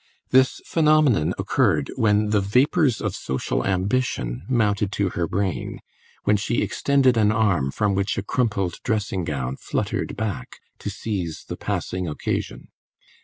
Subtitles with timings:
[0.31, 5.79] This phenomenon occurred when the vapours of social ambition mounted to her brain,
[6.23, 11.45] when she extended an arm from which a crumpled dressing gown fluttered back to seize
[11.47, 12.69] the passing occasion.